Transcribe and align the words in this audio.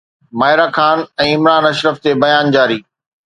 ماهره 0.39 0.67
خان 0.75 0.97
۽ 1.25 1.33
عمران 1.35 1.63
اشرف 1.71 1.95
تي 2.07 2.11
بيان 2.25 2.45
جاري 2.57 2.79